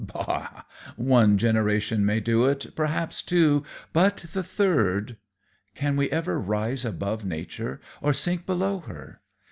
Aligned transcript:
Bah! 0.03 0.63
One 0.95 1.37
generation 1.37 2.03
may 2.03 2.19
do 2.19 2.45
it, 2.45 2.73
perhaps 2.75 3.21
two, 3.21 3.63
but 3.93 4.25
the 4.33 4.41
third 4.41 5.17
Can 5.75 5.95
we 5.95 6.09
ever 6.09 6.39
rise 6.39 6.83
above 6.83 7.23
nature 7.23 7.79
or 8.01 8.11
sink 8.11 8.47
below 8.47 8.79
her? 8.79 9.21